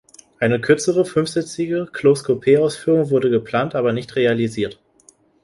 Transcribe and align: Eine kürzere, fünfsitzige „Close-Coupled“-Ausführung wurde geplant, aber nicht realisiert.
Eine 0.39 0.59
kürzere, 0.59 1.05
fünfsitzige 1.05 1.85
„Close-Coupled“-Ausführung 1.93 3.11
wurde 3.11 3.29
geplant, 3.29 3.75
aber 3.75 3.93
nicht 3.93 4.15
realisiert. 4.15 4.79